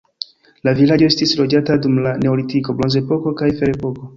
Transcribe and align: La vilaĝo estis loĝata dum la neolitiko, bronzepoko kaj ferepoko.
La 0.69 0.73
vilaĝo 0.79 1.09
estis 1.13 1.35
loĝata 1.41 1.77
dum 1.85 2.01
la 2.09 2.15
neolitiko, 2.25 2.77
bronzepoko 2.81 3.39
kaj 3.45 3.55
ferepoko. 3.61 4.09